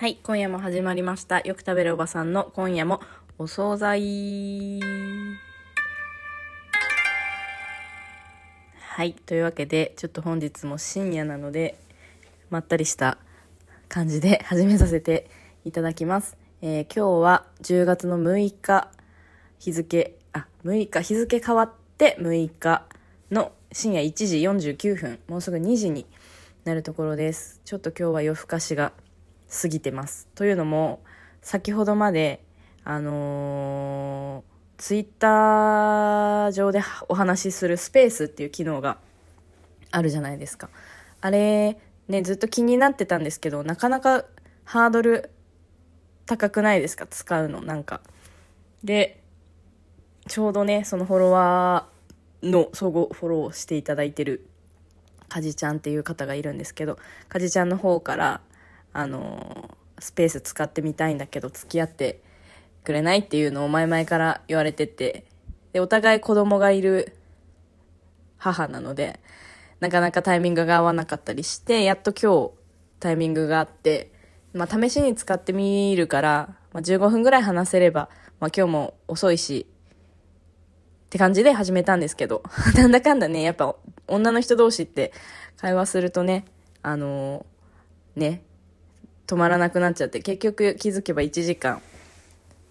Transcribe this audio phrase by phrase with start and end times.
[0.00, 1.40] はい、今夜も始まりました。
[1.40, 3.02] よく食べるおばさんの今夜も
[3.36, 4.80] お惣菜。
[8.78, 11.78] はい、というわけで、ちょっと本日も深夜なので、
[12.48, 13.18] まったりした
[13.90, 15.28] 感じで始めさせて
[15.66, 16.38] いただきます。
[16.62, 18.88] えー今日は10月の6日、
[19.58, 22.86] 日付、あ、6日、日付変わって6日
[23.30, 26.06] の深夜1時49分、もうすぐ2時に
[26.64, 27.60] なるところです。
[27.66, 28.94] ちょっと今日は夜更かしが
[29.50, 30.28] 過ぎてます。
[30.34, 31.02] というのも、
[31.42, 32.44] 先ほどまで、
[32.84, 34.50] あのー
[34.80, 38.96] ツイッター上でお話しするスペースっていう機能が
[39.90, 40.70] あるじゃないですか。
[41.20, 44.24] あれ、ね、ずっと気になってたんですけど、なかなか
[44.64, 45.28] ハードル
[46.24, 47.06] 高くないですか？
[47.06, 48.00] 使うの、なんか。
[48.82, 49.20] で、
[50.28, 54.46] ちょうどね、そのフォロワーの相互フォローしていただいてる
[55.28, 58.40] かじちゃんっていう方がいるんですけど、かじちゃんの方から、
[58.92, 62.22] あのスペース使ってみたいんだけど付き合って
[62.84, 65.24] くれないっていうのを前々から言われてて、
[65.72, 67.16] で、お互い子供がいる
[68.38, 69.20] 母なので、
[69.80, 72.52] なかなかタイミングが合わなかったりして、やっと今日
[72.98, 74.12] タイミングがあって、
[74.52, 78.08] まあ試しに使ってみるから、まあ、15分ぐらい話せれば、
[78.40, 79.66] まあ今日も遅いし、
[81.06, 82.42] って感じで始めたんですけど、
[82.76, 83.74] なんだかんだね、やっぱ
[84.08, 85.12] 女の人同士って
[85.58, 86.44] 会話するとね、
[86.82, 88.42] あのーね、
[89.30, 91.80] 止まらなくなっちゃって、結局気づけば1時間。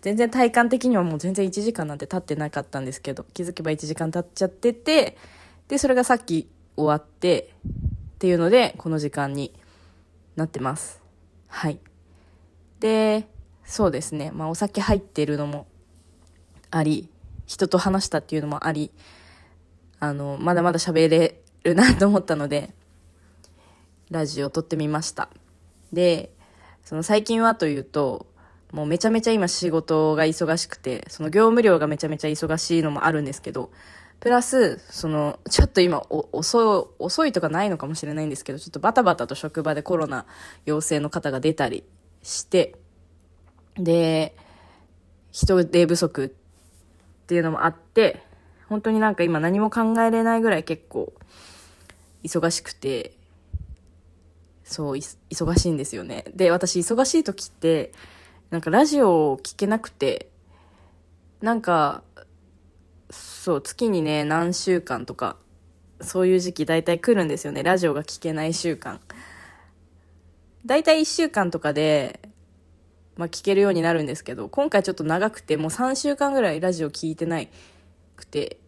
[0.01, 5.17] 全然体感的にはもう全然1時間なんて経ってなかったんですけど、気づけば1時間経っちゃってて、
[5.69, 7.53] で、それがさっき終わって、
[8.15, 9.53] っていうので、この時間に
[10.35, 11.01] なってます。
[11.47, 11.79] はい。
[12.81, 13.25] で、
[13.63, 14.31] そうですね。
[14.33, 15.65] まあお酒入ってるのも
[16.71, 17.07] あり、
[17.45, 18.91] 人と話したっていうのもあり、
[20.01, 22.73] あの、まだまだ喋れるなと思ったので、
[24.11, 25.29] ラジオ撮ってみました。
[25.93, 26.31] で、
[26.89, 28.25] その最近はというと、
[28.71, 33.69] もうめちゃめちゃ今仕事が忙しくて、その業務量がめちゃめちゃ忙しいのもあるんですけど、
[34.19, 40.25] プラス、その、ちょっと今遅、遅いとかないのかもしれないんですけど、ちょっとバタバタと職場でコロナ
[40.65, 41.83] 陽性の方が出たり
[42.23, 42.73] して、
[43.75, 44.35] で、
[45.31, 46.29] 人手不足っ
[47.27, 48.23] ていうのもあって、
[48.67, 51.13] 本当になんか今何も考えれないぐらい結構
[52.23, 53.18] 忙しくて、
[54.69, 56.25] そう、忙しいんですよね。
[56.35, 57.91] で、私忙しい時って、
[58.51, 60.29] なんかラジオを聞けなくて、
[61.41, 62.03] なんか、
[63.09, 65.37] そう、月にね、何週間とか、
[66.01, 67.63] そういう時期大体来るんですよね。
[67.63, 68.99] ラジオが聞けない週間。
[70.67, 72.19] 大体1週間とかで、
[73.17, 77.49] まあ聞けるようになるんですけど、今回ちょっと長くて、もう3週間ぐらいラジオ聞いてない
[78.15, 78.59] くて、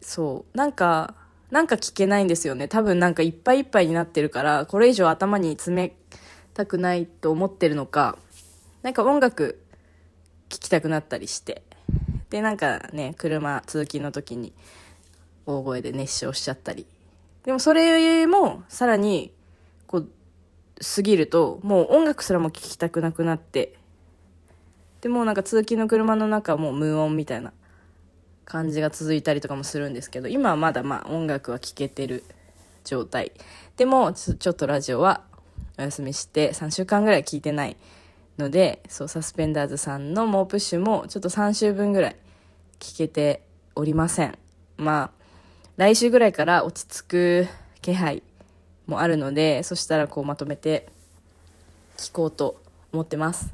[0.00, 2.66] そう、なんか、なんか聞けないんですよね。
[2.68, 5.96] 多分なんかいっぱいいっぱいになってるから、これ以上頭に詰め
[6.54, 8.18] たくないと思ってるのか、
[8.82, 9.60] なんか音楽
[10.48, 11.62] 聴きたくなったりして。
[12.30, 14.52] で、なんかね、車、通勤の時に
[15.46, 16.86] 大声で熱唱しちゃったり。
[17.44, 19.32] でもそれもさらに、
[19.86, 20.08] こう、
[20.96, 23.76] 過ぎると、もう音楽すらも聴きたくなくなって、
[25.00, 27.52] でもうなんか通勤の車の中もう無音みたいな
[28.46, 32.24] 感じが続いたりとかもするんですけど、今はまだまあ音楽は聴けてる
[32.84, 33.32] 状態。
[33.76, 35.22] でもちょ、ちょっとラジオは
[35.78, 37.76] お休みして3週間ぐらい聞いてない
[38.38, 42.16] ので、そう、サスペンダーズさんの猛プッシュもちょっと3週分ぐらい
[42.78, 43.42] 聞けて
[43.74, 44.38] おりません。
[44.76, 45.24] まあ、
[45.76, 47.46] 来週ぐらいから落ち着く
[47.82, 48.22] 気配
[48.86, 50.88] もあるので、そしたらこうまとめて
[51.96, 53.52] 聞こうと思ってます。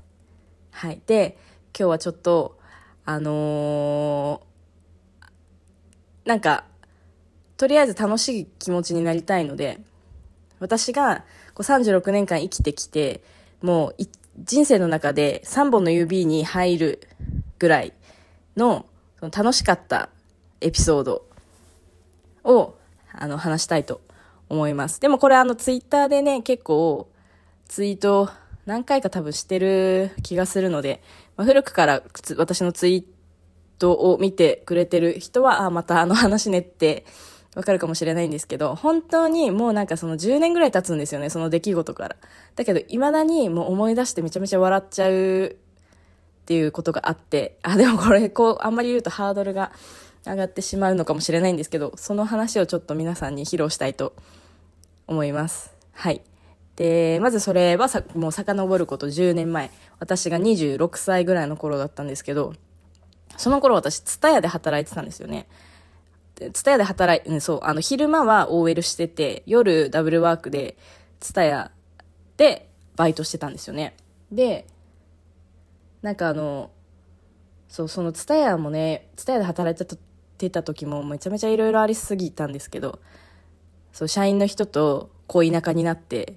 [0.71, 1.01] はい。
[1.07, 1.39] で、
[1.77, 2.59] 今日はちょっと、
[3.07, 4.52] あのー
[6.25, 6.65] なんか、
[7.57, 9.81] とりあえず楽しい気持ちになりたいので、
[10.61, 11.25] 私が
[11.55, 13.23] こう36年間生きてきて、
[13.61, 13.95] もう
[14.39, 17.09] 人生の中で3本の指に入る
[17.59, 17.93] ぐらい
[18.57, 18.87] の
[19.21, 20.09] その楽しかった
[20.61, 21.25] エピソード
[22.45, 22.75] を
[23.13, 24.01] あの話したいと
[24.49, 25.01] 思います。
[25.01, 27.09] でもこれあのツイッターでね、結構
[27.67, 28.31] ツイート
[28.67, 31.03] 何回か多分してる気がするので、
[31.37, 32.03] まあ、古くから
[32.37, 33.05] 私のツイー
[33.83, 37.05] トを見てくれてる人は、あ、またあの話ねって
[37.57, 42.17] わかるかもしれないんですけど、本当にもうなんかその10年ぐらい経つんですよね、その出来事から。
[42.55, 45.57] だけど未だにもう思い出してめちゃめちゃ笑っちゃう
[46.43, 49.73] っていうことがあって、あ、でもこれこう、あんまり言うとハードルが
[50.25, 54.15] 上がってしまうのかもしれないんですけど、その話をちょっと皆さんに披露したいと
[55.09, 55.75] 思います。
[55.93, 56.23] はい。
[56.77, 59.71] で、まずそれはさ、もう遡ること10年前。
[59.99, 62.55] 私が26歳ぐらいの頃だったんですけど、
[63.37, 65.47] その頃私、ツタヤで働いてたんですよね。
[66.53, 70.77] ツタヤで働いて、そう、あの、昼間は OL してて、夜ダブルワークで、
[71.21, 71.71] ツタヤ
[72.37, 73.95] でバイトしてたんですよね。
[74.31, 74.67] で、
[76.03, 76.71] なんかあの、
[77.69, 79.87] そう、そのツタヤもね、ツタヤで働い
[80.39, 82.99] てた時もめちゃめちゃいろいろありすぎたんですけど、
[83.93, 86.35] そう、社員の人と恋仲になって、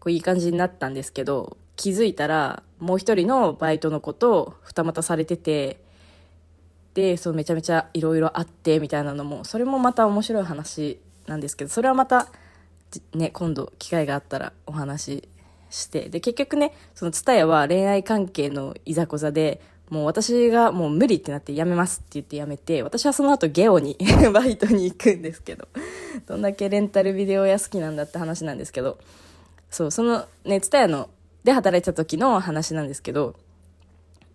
[0.00, 5.80] こういい感じになったんですけど、気づいたら、もう一人のバイトの子と二股されてて、
[6.94, 12.28] で、そうめちゃめちゃいろいろあってみたいなのも、それもまた面白い話なんですけど、それはまた、
[13.14, 15.28] ね、今度機会があったらお話し
[15.70, 23.96] して、で、結局ね、そのツタヤは恋愛関係のいざこざで、もう私がもう無理ってなってやめますって言ってやめて、私はその後ゲオに
[24.32, 25.68] バイトに行くんですけど、
[26.26, 28.98] どんだけレンタルビデオ屋好きなんだって話なんですけど、
[29.70, 31.10] そう、そのね、ツタヤの、
[31.44, 33.34] で働いてた時の話なんですけど、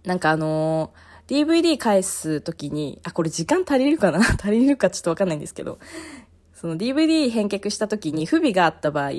[0.03, 4.19] なんかあのー、DVD 返す時に、あ、これ時間足りるかな？
[4.41, 5.77] 足りるかちょっとわかんないんですけど、
[6.53, 9.11] その DVD 返却した時に不備があった場合、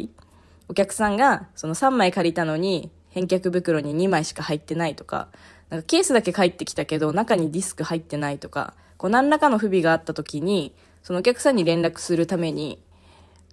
[0.69, 5.29] お客さんがその3枚借りたのに返却袋に2枚しか入ってないとか、
[5.69, 12.81] なんかケースだけ返ってきたけど中にディスク入ってないとか、こう何らかの不備があった時に、そのお客さんに連絡するために、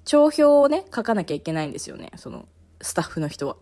[0.06, 2.48] 帳票をね、書かなきゃいけないんですよね、その
[2.82, 3.58] スタッフの人は。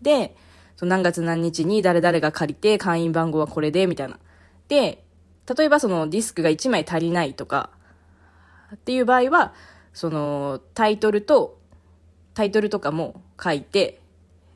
[0.00, 0.34] で、
[0.80, 4.18] 何月何日に誰々が借りて会員番号はこれで、みたいな。
[4.72, 5.04] で、
[5.54, 7.68] 例えばそのディスクが1枚足りないとか、
[8.74, 9.52] っていう場合は、
[9.92, 11.58] そのタイトルと
[12.32, 14.00] タイトルとかも書いて、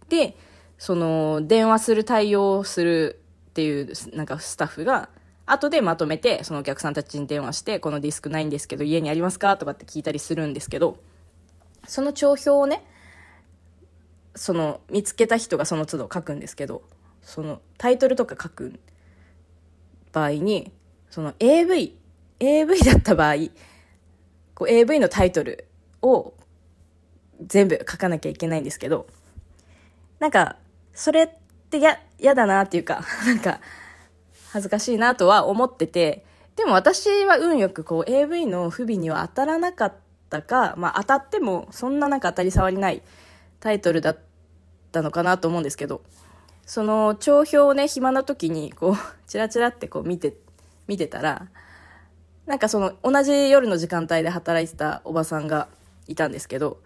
[0.08, 0.34] で、
[0.78, 3.20] その、電話する対応する
[3.50, 5.10] っていう、なんかスタッフが、
[5.44, 10.96] 後でまとめて、そのお客さんたちに電話して、このディスクないんですけど、家にありますかとかって聞いたりするんですけど、
[11.86, 12.86] その帳票をね、
[14.34, 16.82] その、見つけた人がその都度書くんですけど、
[17.20, 18.80] その、タイトルとか書く
[20.16, 20.72] 場合に、
[21.10, 21.94] その AV、
[22.40, 23.34] AV だった場合、
[24.54, 25.68] こう AV のタイトル
[26.00, 26.32] を
[27.44, 29.06] 全部書かなきゃいけないんですけど、
[30.18, 30.56] なんか、
[30.94, 31.28] それっ
[31.68, 33.60] てや、嫌だなっていうか、 なんか、
[34.52, 36.24] 恥ずかしいなとは思ってて、
[36.56, 39.94] でも私は運よくこう AV の不備には当たらなかっ
[40.30, 43.02] たか、まあ当たってもそんななんか当たり障りない
[43.60, 44.18] タイトルだっ
[44.92, 46.00] たのかなと思うんですけど、
[46.64, 50.36] その帳票をね、暇な時にこう、チラチラってこう見て、
[50.86, 51.48] 見てたら、
[52.46, 55.68] なんかその同じ夜の時間帯で働いてたおばさんが
[56.06, 56.80] いたんですけど、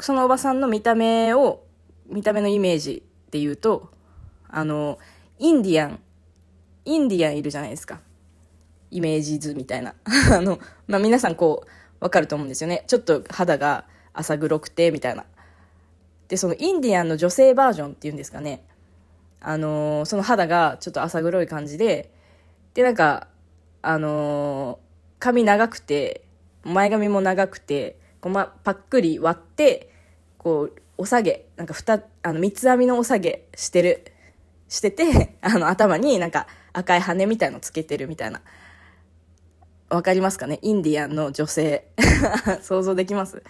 [0.00, 1.62] そのおばさんの見た目を、
[2.08, 3.90] 見た目のイメージで言うと、
[4.48, 4.98] あの、
[5.38, 6.00] インディアン、
[6.84, 8.00] インディアンいるじゃないですか。
[8.90, 9.94] イメージ図みたいな。
[10.32, 11.68] あの、まあ、皆さんこう、
[12.00, 12.84] わかると思うんですよね。
[12.86, 15.24] ちょっと肌が浅黒くて、みたいな。
[16.28, 18.64] で、そのインディアンの女性バージョンっていうんですかね。
[19.40, 22.12] あのー、その肌がちょっと浅黒い感じで、
[22.74, 23.28] で、なんか、
[23.82, 24.78] あのー、
[25.18, 26.24] 髪長くて、
[26.64, 29.92] 前髪も長くて、こうま、パックリ割って、
[30.38, 34.12] こう、お下げ、なんか二、あの、三つ編みのお下げしてる、
[34.68, 38.40] してて、 あの、頭になんか赤い羽みたいのつけてるみたいな。
[39.88, 40.58] わかりますかね？
[40.62, 41.86] インディアンの女性。
[42.62, 43.42] 想像できます？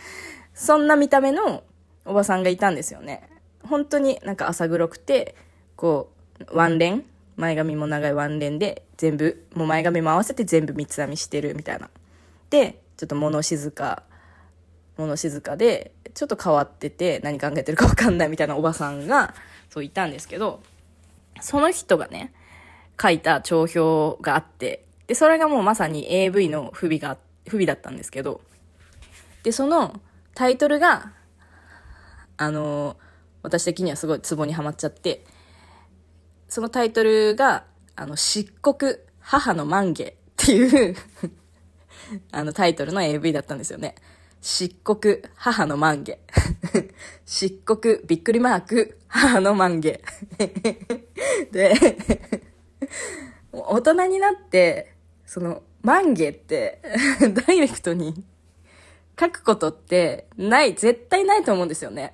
[0.53, 1.63] そんな見た目の
[2.05, 3.29] おばさんがいたんですよね。
[3.63, 5.35] 本当になんか朝黒くて、
[5.77, 7.05] こう、ワンレン？
[7.37, 11.91] 前髪も長いワンレンで、全部、もう前髪も合わせて全部三つ編みしてるみたいな。
[12.51, 14.03] で、ちょっと物静か
[14.97, 19.35] 物静かで、ちょっと変わってて、何考えてるかわかんないみたいなおばさんが、
[19.69, 20.63] そういたんですけど、
[21.41, 22.33] その人がね、
[23.01, 28.41] 書いた帳票があって、で、それがもうまさに AV の不備が、不備だったんですけど、
[29.43, 30.01] で、その
[30.35, 31.13] タイトルが、
[32.39, 32.97] あの
[33.43, 35.25] 私的にはすごいツボにはまっちゃって、
[36.49, 37.65] そのタイトルが、
[37.97, 38.77] あの、漆黒
[39.21, 40.97] 母の満月っていう
[42.31, 43.97] あのタイトルの AV だったんですよね。
[44.41, 46.19] 漆黒、母の満月。
[47.25, 50.01] 漆黒、びっくりマーク、母の満月。
[51.51, 51.75] で、
[53.53, 56.83] 大人になって、その、満月って
[57.47, 58.25] ダイレクトに
[59.19, 62.13] 書くことってない、絶対ないと思うんですよね。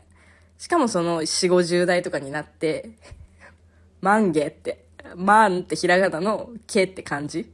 [0.59, 2.91] しかもその4、50代とかになって、
[4.03, 4.85] 満月って、
[5.17, 7.51] 万ってひらがなのけって感じ。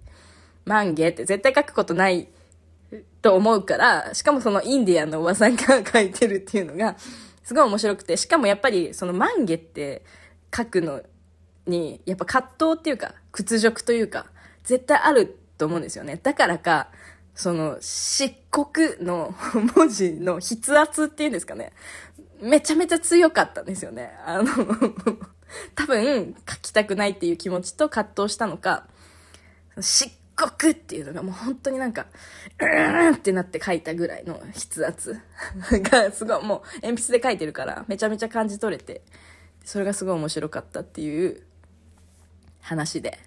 [0.64, 2.28] 満月って絶対書くことない
[3.23, 6.97] と思うから、しかもそのインディアンのおばさんが書いてるっていうのが、
[7.45, 10.02] すごい面白くて、しかもやっぱりその満月って
[10.55, 11.02] 書くの
[11.67, 14.26] に、やっぱ葛藤っていうか、屈辱というか、
[14.64, 16.19] 絶対あると思うんですよね。
[16.23, 16.88] だからか、
[17.35, 18.67] その、漆黒
[19.00, 19.35] の
[19.76, 21.73] 文字の筆圧っていうんですかね。
[22.40, 24.12] めちゃめちゃ強かったんですよね。
[24.25, 24.47] あの
[25.75, 28.87] 多分、書きたくないっていう気持ちと葛藤したのか、
[29.81, 32.07] 漆獄っていうのがもう本当になんか、
[32.61, 35.21] うーんってなって書いたぐらいの筆圧
[35.71, 39.02] がすごいもう鉛筆で書いてるからめちゃめちゃ感じ取れて、
[39.64, 41.43] それがすごい面白かったっていう
[42.61, 43.19] 話で。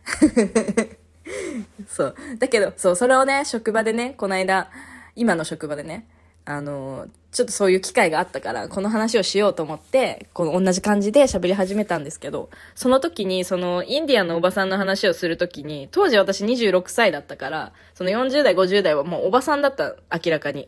[1.87, 2.15] そう。
[2.39, 4.69] だけど、そう、それをね、職場でね、この間、
[5.15, 6.07] 今の職場でね、
[6.45, 20.67] あの、ちょっとそういう機会があったから、この話をしようと思って、この同じ感じで喋り始めたんですけど、その時に、その、インディアンのおばさんの話をする時に、当時私26歳だったから、その40代、50代はもうおばさんだった、明らかに。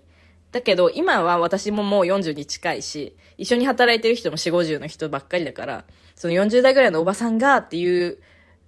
[0.53, 5.83] だけど、今は私ももう40に近いし、一緒に働いてる人も4、50の人ばっかりだから、
[6.15, 8.19] その40代ぐらいのおばさんがっていう、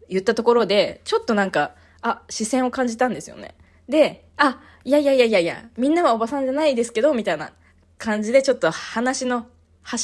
[0.09, 3.55] 言ったところで、ちょっとなんか、あ、視線を感じたんですよね。
[3.89, 7.51] で、あ、いやいやいやいやいや、みんなはおばさんじゃないですけど、みたいな
[7.97, 9.47] 感じでちょっと話の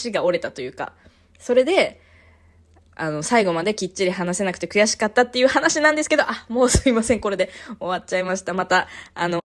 [0.03, 0.93] 橋が折れたというか、
[1.39, 2.01] それで、
[2.95, 8.53] あの、最後まできっちり話せなくて悔しかったっていう話なんですけど、あ、もうすいません、これで終わっちゃいました。
[8.53, 9.40] また、あの、